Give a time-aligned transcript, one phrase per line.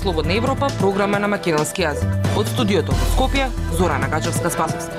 [0.00, 2.08] Слободна Европа, програма на македонски јазик.
[2.32, 4.96] Од студиото во Скопје, Зорана Гачевска-Спасовска.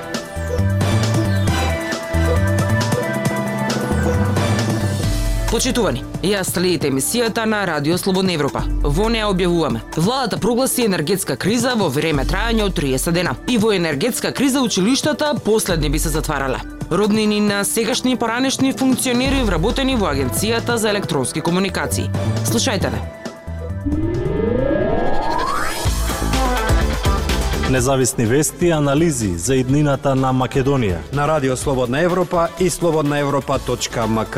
[5.50, 8.62] Почитувани, ја следите емисијата на Радио Слободна Европа.
[8.84, 9.82] Во неа објавуваме.
[9.98, 13.34] Владата прогласи енергетска криза во време трајање од 30 дена.
[13.50, 16.62] И во енергетска криза училиштата последни би се затварале.
[16.92, 22.08] Роднини на сегашни и поранешни функционери вработени во Агенцијата за електронски комуникации.
[22.46, 23.21] Слушајте не.
[27.72, 34.38] Независни вести и анализи за иднината на Македонија на Радио Слободна Европа и слободнаевропа.мк.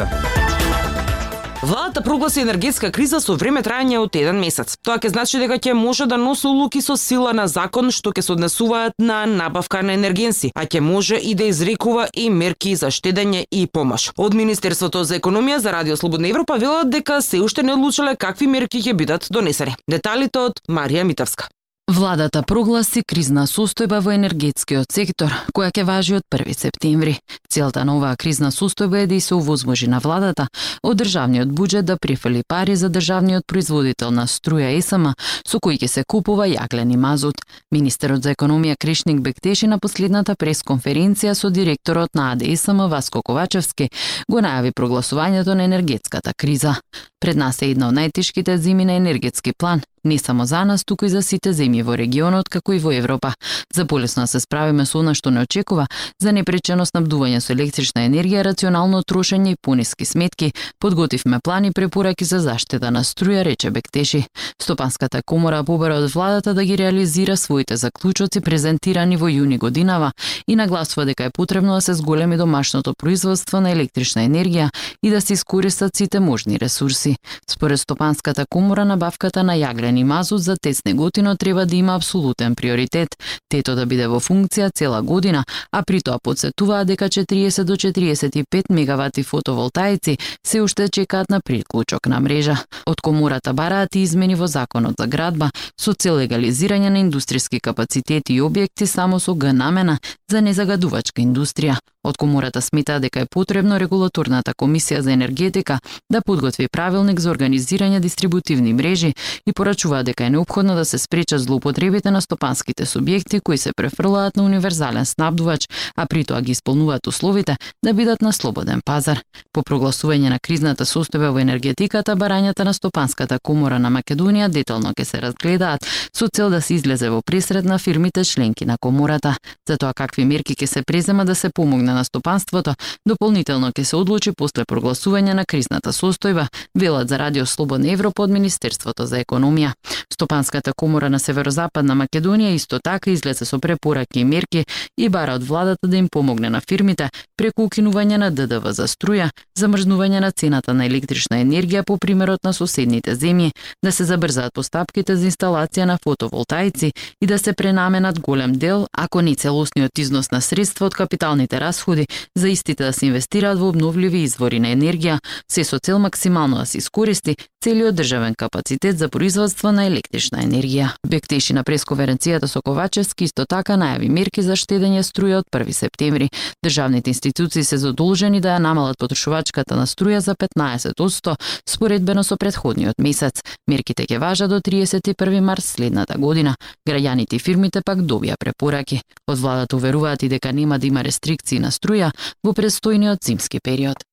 [1.64, 4.76] Владата прогласи енергетска криза со време трајање од еден месец.
[4.86, 8.22] Тоа ќе значи дека ќе може да носи улуки со сила на закон што ќе
[8.22, 12.94] се однесуваат на набавка на енергенси, а ќе може и да изрекува и мерки за
[12.94, 14.12] штедење и помош.
[14.18, 18.48] Од Министерството за економија за Радио Слободна Европа велат дека се уште не одлучиле какви
[18.48, 19.74] мерки ќе бидат донесени.
[19.90, 21.50] Деталите од Марија Митавска.
[21.92, 27.18] Владата прогласи кризна состојба во енергетскиот сектор, која ќе важи од 1 септември.
[27.52, 30.48] Целта на оваа кризна состојба е да се овозможи на владата
[30.82, 35.12] од државниот буџет да прифрли пари за државниот производител на струја ЕСМ,
[35.44, 37.44] со кој ќе се купува јаглен и мазут.
[37.72, 43.90] Министерот за економија Кришник Бектеши на последната пресконференција со директорот на АДСМ Васко Ковачевски
[44.32, 46.80] го најави прогласувањето на енергетската криза.
[47.20, 51.06] Пред нас е една од најтешките зими на енергетски план, не само за нас, туку
[51.06, 53.34] и за сите земји во регионот, како и во Европа.
[53.76, 55.88] За полесно да се справиме со она што не очекува,
[56.20, 62.40] за непречено снабдување со електрична енергија, рационално трошење и пониски сметки, Подготивме плани препораки за
[62.40, 64.26] заштита на струја, рече Бектеши.
[64.62, 70.12] Стопанската комора побара од владата да ги реализира своите заклучоци презентирани во јуни годинава
[70.48, 74.70] и нагласува дека е потребно да се зголеми домашното производство на електрична енергија
[75.04, 77.16] и да се искористат сите можни ресурси.
[77.50, 82.56] Според Стопанската комора набавката на јаглен зелени мазут за тесне неготино треба да има апсолутен
[82.56, 83.10] приоритет,
[83.50, 88.64] тето да биде во функција цела година, а при тоа подсетуваат дека 40 до 45
[88.70, 92.58] мегавати фотоволтаици се уште чекаат на приклучок на мрежа.
[92.86, 98.34] Од комората бараат и измени во законот за градба со цел легализирање на индустријски капацитети
[98.34, 99.98] и објекти само со Г намена
[100.30, 101.78] за незагадувачка индустрија.
[102.04, 105.80] Од комората да смета дека е потребно регулаторната комисија за енергетика
[106.12, 109.14] да подготви правилник за организирање дистрибутивни мрежи
[109.48, 114.36] и порачува дека е необходно да се спречат злоупотребите на стопанските субјекти кои се префрлаат
[114.36, 117.56] на универзален снабдувач, а при тоа ги исполнуваат условите
[117.86, 119.22] да бидат на слободен пазар.
[119.54, 125.04] По прогласување на кризната состојба во енергетиката, барањата на Стопанската комора на Македонија детално ќе
[125.04, 129.38] се разгледаат со цел да се излезе во пресред на фирмите членки на комората.
[129.70, 132.76] За тоа какви мерки ќе се презема да се помогне на стопанството,
[133.08, 138.30] дополнително ќе се одлучи после прогласување на кризната состојба, велат за Радио Слободна Европа од
[138.30, 139.74] Министерството за економија.
[140.14, 144.66] Стопанската комора на Северозападна Македонија исто така излезе со препораки и мерки
[144.98, 149.30] и бара од владата да им помогне на фирмите преку укинување на ДДВ за струја,
[149.60, 153.52] замрзнување на цената на електрична енергија по примерот на соседните земји,
[153.84, 159.22] да се забрзаат постапките за инсталација на фотоволтаици и да се пренаменат голем дел, ако
[159.22, 162.08] не целосниот износ на средства од капиталните расходи расходи
[162.38, 165.20] за истите да се инвестираат во обновливи извори на енергија,
[165.52, 170.94] се со цел максимално да се искористи целиот државен капацитет за производство на електрична енергија.
[171.08, 176.30] Бектеши на пресконференцијата со Ковачевски исто така најави мерки за штедење струја од 1 септември.
[176.66, 181.36] Државните институции се задолжени да ја намалат потрошувачката на струја за 15%
[181.70, 183.44] споредбено со предходниот месец.
[183.68, 186.56] Мерките ќе важат до 31 март следната година.
[186.90, 189.02] Граѓаните и фирмите пак добија препораки.
[189.28, 192.14] Од владата уверуваат и дека нема да има рестрикции на струја
[192.44, 194.06] во престојниот зимски период.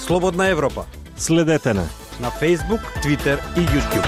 [0.00, 0.86] Слободна Европа.
[1.16, 1.86] Следете на
[2.20, 4.06] на Facebook, Twitter и YouTube.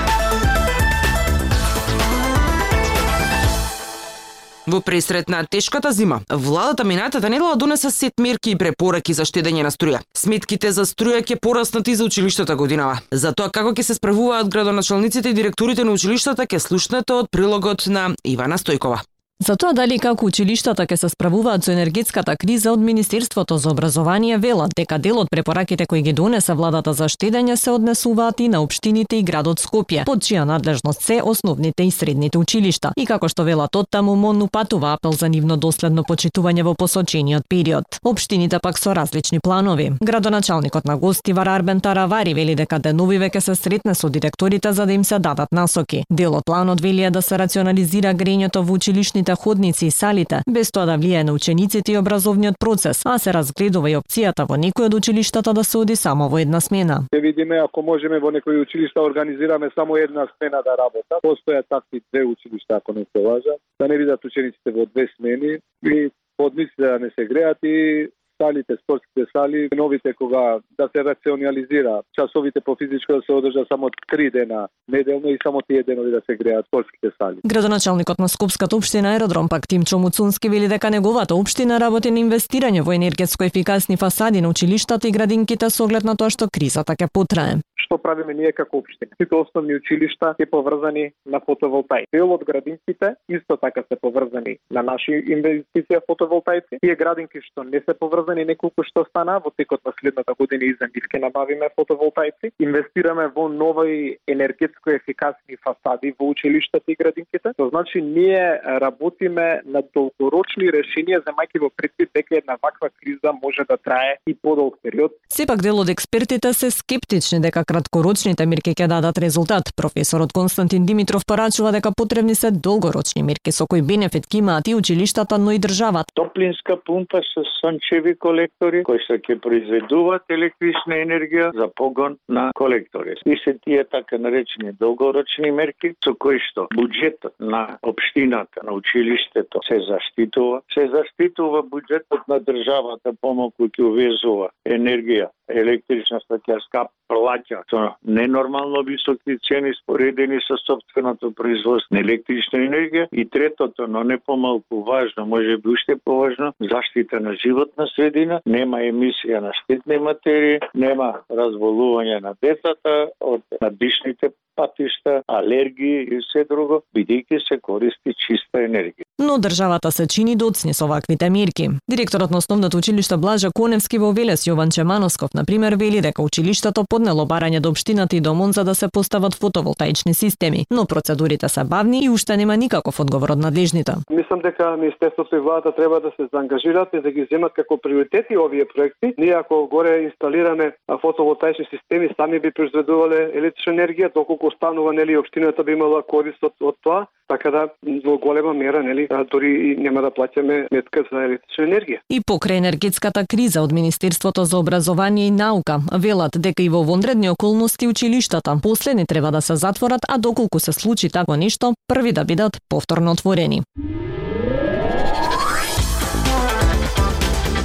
[4.67, 9.63] Во пресрет на тешката зима, владата минатата недела донесе сет мерки и препораки за штедење
[9.63, 10.01] на струја.
[10.17, 13.01] Сметките за струја ќе пораснат и за училиштата годинава.
[13.13, 17.87] За тоа како ќе се справуваат градоначалниците и директорите на училиштата ќе слушнете од прилогот
[17.87, 19.05] на Ивана Стојкова.
[19.43, 24.37] За тоа дали како училиштата ќе се справуваат со енергетската криза од Министерството за образование
[24.39, 28.61] велат дека дел од препораките кои ги донесе владата за штедење се однесуваат и на
[28.63, 32.93] општините и градот Скопје, под чија надлежност се основните и средните училишта.
[32.97, 37.99] И како што велат оттаму, МОН упатува апел за нивно доследно почитување во посочениот период.
[38.05, 39.91] Општините пак со различни планови.
[40.01, 44.93] Градоначалникот на Гостивар Арбен Таравари вели дека деновиве ќе се сретне со директорите за да
[44.93, 46.05] им се дадат насоки.
[46.11, 50.43] Дел од планот вели е да се рационализира грењето во училишните учебните ходници и салите,
[50.51, 54.57] без тоа да влијае на учениците и образовниот процес, а се разгледува и опцијата во
[54.57, 57.07] некој од училиштата да се оди само во една смена.
[57.13, 61.23] Ќе видиме ако можеме во некои училишта да организираме само една смена да работат.
[61.25, 65.59] Постојат такви две училишта ако не се лажа, да не видат учениците во две смени
[65.85, 68.09] и подниците да не се греат и
[68.43, 73.91] салите, спортските сали, новите кога да се рационализира часовите по физичко да се одржа само
[74.13, 77.37] три дена неделно и само тие денови да се греат спортските сали.
[77.47, 82.83] Градоначалникот на Скопската општина Аеродром пак Тимчо Муцунски вели дека неговата општина работи на инвестирање
[82.83, 87.09] во енергетско ефикасни фасади на училиштата и градинките со оглед на тоа што кризата ќе
[87.13, 89.13] потрае што правиме ние како општина.
[89.21, 92.07] Сите основни училишта се поврзани на фотоволтаи.
[92.13, 96.81] Дел од градинките исто така се поврзани на наши инвестиција фотоволтаици.
[96.81, 100.77] Тие градинки што не се поврзани неколку што стана во текот на следната година и
[100.81, 102.53] за нив ќе набавиме фотоволтаици.
[102.59, 107.55] Инвестираме во нови енергетско ефикасни фасади во училиштата и градинките.
[107.57, 113.65] Тоа значи ние работиме на долгорочни решенија земајќи во предвид дека една ваква криза може
[113.69, 115.13] да трае и подолг период.
[115.29, 119.73] Сепак дел од експертите се скептични дека краткорочните мерки ќе дадат резултат.
[119.77, 124.77] Професорот Константин Димитров порачува дека потребни се долгорочни мерки со кои бенефит ќе имаат и
[124.79, 126.15] училиштата, но и државата.
[126.15, 133.19] Топлинска пумпа со сончеви колектори кои што ќе произведуваат електрична енергија за погон на колектори.
[133.27, 139.67] И се тие така наречени долгорочни мерки со кои што буџетот на општината, на училиштето
[139.67, 147.64] се заштитува, се заштитува буџетот на државата помалку ќе увезува енергија електричната ќе скап плаќа
[147.71, 154.19] со ненормално високи цени споредени со собственото производство на електрична енергија и третото, но не
[154.19, 160.61] помалку важно, може би уште поважно, заштита на животна средина, нема емисија на штетни материи,
[160.75, 168.63] нема разболување на децата од надишните патишта, алергии и се друго, бидејќи се користи чиста
[168.69, 169.04] енергија.
[169.19, 171.69] Но државата се чини доцни со ваквите мерки.
[171.91, 176.83] Директорот на основното училиште Блажа Коневски во Велес Јован Чемановсков на пример вели дека училиштето
[176.91, 181.49] поднело барање до општината и до МОН за да се постават фотоволтаични системи, но процедурите
[181.49, 183.93] се бавни и уште нема никаков одговор од надлежните.
[184.11, 188.39] Мислам дека Министерството и владата треба да се заангажираат и да ги земат како приоритети
[188.39, 189.15] овие проекти.
[189.19, 195.63] Ние ако горе инсталираме фотоволтаични системи, сами би произведувале електрична енергија, доколку останува нели општината
[195.65, 197.69] би имала корист од, од тоа, така да
[198.05, 201.99] во голема мера нели дури и нема да плаќаме метка за електрична енергија.
[202.11, 207.31] И покрај енергетската криза од Министерството за образование и наука велат дека и во вонредни
[207.31, 212.25] околности училиштата последни треба да се затворат, а доколку се случи тако нешто, први да
[212.25, 213.63] бидат повторно отворени.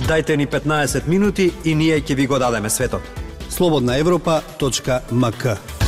[0.07, 3.01] Дайте ни 15 минути и ние ќе ви го дадеме светот.
[3.49, 5.78] Слободна Европа.мк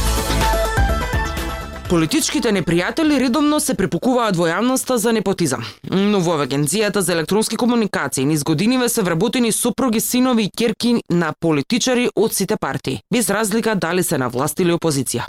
[1.92, 5.66] Политичките непријатели редовно се препукуваат во јавноста за непотизам.
[5.92, 11.34] Но во Агенцијата за електронски комуникации низ годиниве се вработени супруги, синови и керки на
[11.40, 15.28] политичари од сите партии, без разлика дали се на власт или опозиција.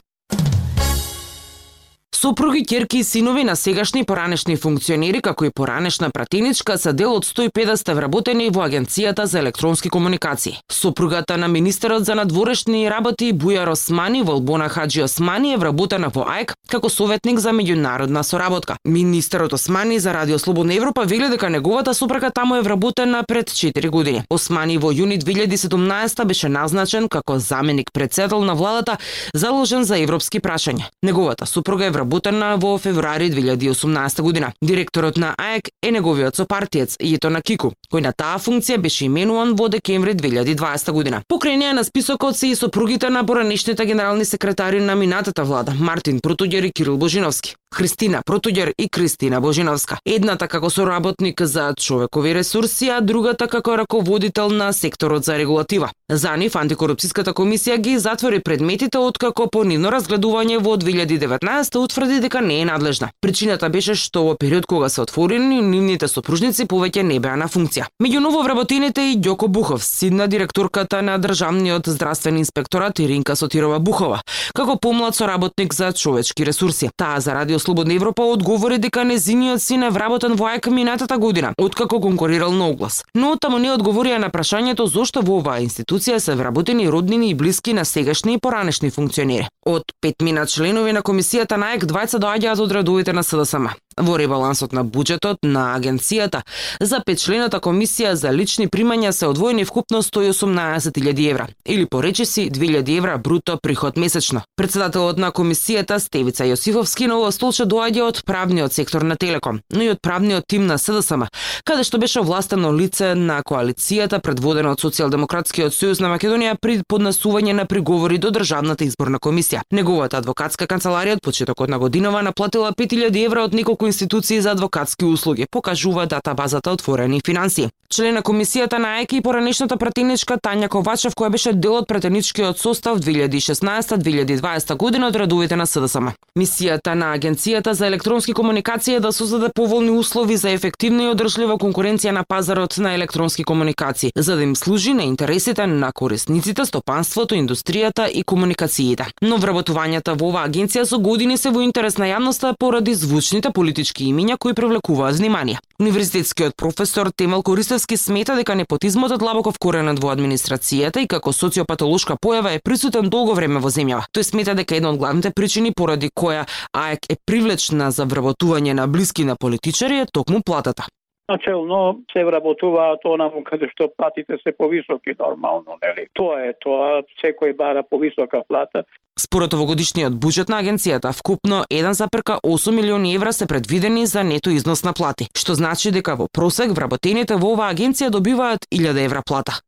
[2.14, 7.24] Супруги, ќерки и синови на сегашни поранешни функционери, како и поранешна пратеничка, се дел од
[7.24, 10.58] 150 вработени во Агенцијата за електронски комуникации.
[10.70, 16.52] Супругата на министерот за надворешни работи Бујар Османи, Волбона Хаджи Османи, е вработена во АЕК
[16.68, 18.76] како советник за меѓународна соработка.
[18.84, 23.88] Министерот Османи за Радио Слободна Европа вели дека неговата супруга таму е вработена пред 4
[23.88, 24.22] години.
[24.30, 28.98] Османи во јуни 2017 беше назначен како заменик председател на владата
[29.34, 30.92] заложен за европски прашања.
[31.02, 34.52] Неговата супруга е вработена во февруари 2018 година.
[34.62, 39.54] Директорот на АЕК е неговиот сопартиец Ито на Кику, кој на таа функција беше именуван
[39.54, 41.22] во декември 2020 година.
[41.30, 46.66] Покрај на списокот се и сопругите на поранешните генерални секретари на минатата влада Мартин Протуѓер
[46.66, 47.54] и Кирил Божиновски.
[47.74, 49.96] Христина Протуѓер и Кристина Божиновска.
[50.06, 55.90] Едната како соработник за човекови ресурси, а другата како раководител на секторот за регулатива.
[56.12, 62.42] За нив антикорупцијската комисија ги затвори предметите откако по нивно разгледување во 2019 утврди дека
[62.44, 63.08] не е надлежна.
[63.24, 67.86] Причината беше што во период кога се отворени нивните сопружници повеќе не беа на функција.
[68.04, 74.20] Меѓу нововработените и Ѓоко Бухов, сидна директорката на државниот здравствен инспекторат Иринка Сотирова Бухова,
[74.52, 76.90] како помлад соработник за човечки ресурси.
[76.96, 81.54] Таа за Радио Слободна Европа одговори дека незиниот син е вработен во АЕК минатата година,
[81.58, 83.02] откако конкурирал на оглас.
[83.14, 87.72] Но таму не одговорија на прашањето зошто во оваа институција се вработени роднини и блиски
[87.72, 89.48] на сегашни и поранешни функционери.
[89.66, 93.68] Од петмина членови на комисијата на ЕК двајца доаѓаат од редовите на СДСМ.
[93.96, 96.40] Во ребалансот на буџетот на агенцијата
[96.80, 103.18] за петчлената комисија за лични примања се одвоени вкупно 118.000 евра или поречиси 2.000 евра
[103.18, 104.42] бруто приход месечно.
[104.56, 109.82] Председателот на комисијата Стевица Јосифовски на ова столче доаѓа од правниот сектор на Телеком, но
[109.82, 111.28] и од правниот тим на СДСМ,
[111.64, 117.56] каде што беше овластено лице на коалицијата предводена од Социјалдемократскиот сојуз на Македонија при поднасување
[117.58, 119.64] на приговори до Државната изборна комисија.
[119.74, 125.04] Неговата адвокатска канцеларија од почетокот на годинава наплатила 5000 евра од неколку институции за адвокатски
[125.04, 127.70] услуги, покажува датабазата отворени финансии.
[127.92, 132.58] Член на комисијата на ЕК и поранешната пратеничка Тања Ковачев, која беше дел од пратеничкиот
[132.58, 136.14] состав 2016-2020 година од радовите на СДСМ.
[136.38, 141.58] Мисијата на Агенцијата за електронски комуникации е да создаде поволни услови за ефективна и одржлива
[141.60, 147.34] конкуренција на пазарот на електронски комуникации, за да им служи на интересите на корисниците, стопанството,
[147.34, 149.06] индустријата и комуникациите.
[149.22, 154.04] Но вработувањата во оваа агенција со години се во интерес на јавноста поради звучните политички
[154.04, 155.58] имиња кои привлекуваат внимание.
[155.80, 162.16] Универзитетскиот професор Темел Корисевски смета дека непотизмот е длабоко вкоренет во администрацијата и како социопатолошка
[162.16, 164.06] појава е присутен долго време во земјава.
[164.14, 168.86] Тој смета дека една од главните причини поради која АЕК е привлечна за вработување на
[168.86, 170.86] блиски на политичари е токму платата.
[171.32, 176.04] Начелно се вработуваат онаму каде што платите се повисоки нормално, нели?
[176.12, 178.84] Тоа е тоа, секој бара повисока плата.
[179.16, 184.92] Според овогодишниот буџет на агенцијата, вкупно 1,8 милиони евра се предвидени за нето износ на
[184.92, 189.60] плати, што значи дека во просек вработените во оваа агенција добиваат 1000 евра плата.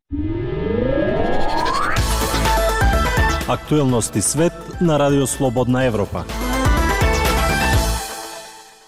[3.49, 6.25] Актуелности свет на Радио Слободна Европа.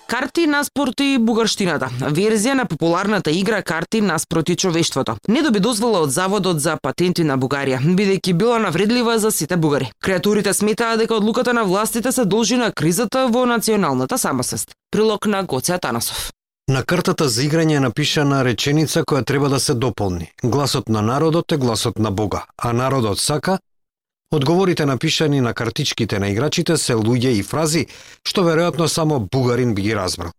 [0.07, 1.89] Карти наспроти бугарштината.
[2.15, 5.17] Верзија на популарната игра Карти наспроти човештвото.
[5.29, 9.91] Не доби дозвола од Заводот за патенти на Бугарија, бидејќи била навредлива за сите бугари.
[10.03, 14.71] Креатурите сметаа дека одлуката на властите се должи на кризата во националната самосвест.
[14.91, 16.31] Прилог на Гоце Атанасов.
[16.71, 20.31] На картата за играње е напишана реченица која треба да се дополни.
[20.45, 23.59] Гласот на народот е гласот на Бога, а народот сака
[24.33, 27.87] Одговорите напишани на картичките на играчите се луѓе и фрази
[28.27, 30.33] што веројатно само бугарин би ги разбрал.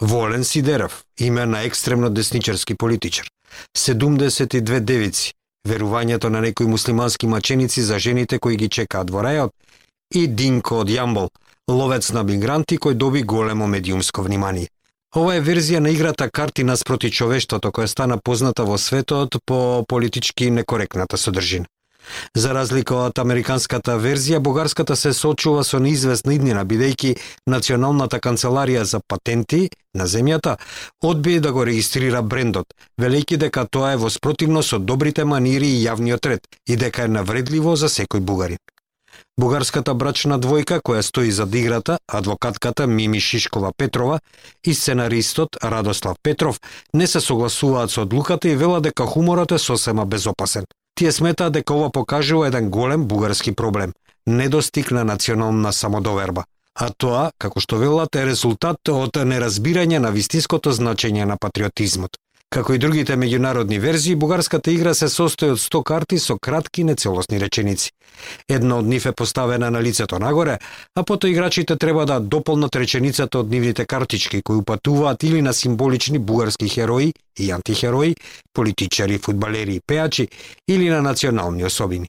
[0.00, 3.28] Волен Сидеров, име на екстремно десничарски политичар.
[3.78, 5.32] 72 девици,
[5.68, 9.50] верувањето на некои муслимански маченици за жените кои ги чекаат во рајот
[10.14, 11.28] и Динко од Јамбол,
[11.68, 14.68] ловец на мигранти кој доби големо медиумско внимание.
[15.14, 20.50] Ова е верзија на играта карти наспроти човештвото која стана позната во светот по политички
[20.50, 21.66] некоректната содржина.
[22.34, 27.16] За разлика од американската верзија, бугарската се сочува со неизвестна иднина, бидејќи
[27.46, 30.56] Националната канцеларија за патенти на земјата
[31.02, 35.82] одби да го регистрира брендот, велејќи дека тоа е во спротивно со добрите манири и
[35.86, 38.58] јавниот ред и дека е навредливо за секој бугарин.
[39.40, 44.20] Бугарската брачна двојка која стои за играта, адвокатката Мими Шишкова Петрова
[44.64, 46.60] и сценаристот Радослав Петров,
[46.94, 50.64] не се согласуваат со одлуката и велат дека хуморот е сосема безопасен.
[50.94, 53.92] Тие сметаат дека ова покажува еден голем бугарски проблем–
[54.26, 56.44] недостиг на национална самодоверба.
[56.74, 62.16] А тоа, како што велат, е резултат од неразбирање на вистинското значење на патриотизмот.
[62.52, 67.38] Како и другите меѓународни верзии, бугарската игра се состои од 100 карти со кратки нецелосни
[67.40, 67.94] реченици.
[68.44, 70.58] Една од нив е поставена на лицето нагоре,
[70.94, 76.18] а потоа играчите треба да дополнат реченицата од нивните картички кои упатуваат или на символични
[76.18, 78.16] бугарски херои и антихерои,
[78.52, 80.28] политичари, фудбалери и пеачи,
[80.68, 82.08] или на национални особини.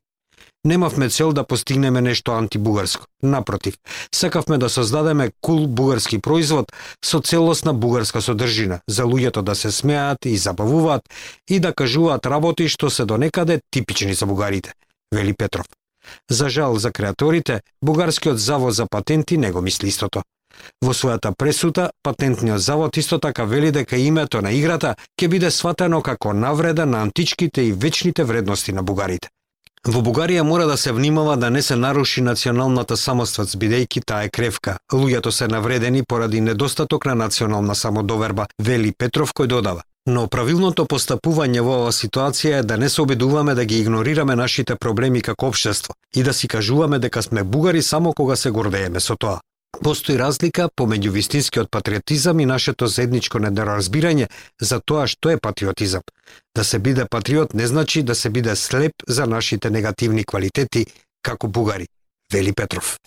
[0.66, 3.06] Немавме цел да постигнеме нешто антибугарско.
[3.24, 3.74] Напротив,
[4.16, 6.72] сакавме да создадеме кул бугарски производ
[7.06, 11.02] со целосна бугарска содржина, за луѓето да се смеат и забавуваат
[11.50, 14.74] и да кажуваат работи што се до некаде типични за бугарите,
[15.12, 15.66] вели Петров.
[16.30, 20.24] За жал за креаторите, Бугарскиот завод за патенти не го мисли истото.
[20.82, 26.02] Во својата пресута, патентниот завод исто така вели дека името на играта ќе биде сватено
[26.02, 29.30] како навреда на античките и вечните вредности на бугарите.
[29.84, 34.30] Во Бугарија мора да се внимава да не се наруши националната самоствац бидејќи таа е
[34.30, 34.78] кревка.
[34.94, 39.84] Луѓето се навредени поради недостаток на национална самодоверба, вели Петров кој додава.
[40.08, 44.76] Но правилното постапување во оваа ситуација е да не се обидуваме да ги игнорираме нашите
[44.76, 49.16] проблеми како општество и да си кажуваме дека сме бугари само кога се гордееме со
[49.16, 49.40] тоа.
[49.82, 54.30] Постои разлика помеѓу вистинскиот патриотизам и нашето заедничко недоразбирање
[54.62, 56.04] за тоа што е патриотизам.
[56.56, 60.86] Да се биде патриот не значи да се биде слеп за нашите негативни квалитети
[61.22, 61.88] како бугари,
[62.34, 62.98] вели Петров.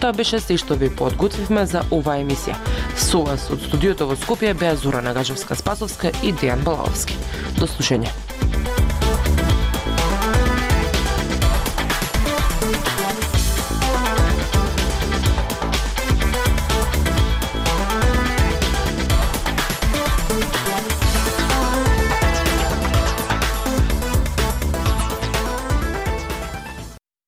[0.00, 2.58] Тоа беше се што ви подготвивме за оваа емисија.
[2.98, 7.16] Со вас од студиото во Скопје беа Зора Нагажевска Спасовска и Дејан Балаовски.
[7.58, 8.10] До слушање.